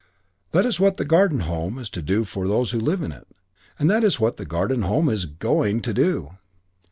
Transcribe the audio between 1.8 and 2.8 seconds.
to do for those who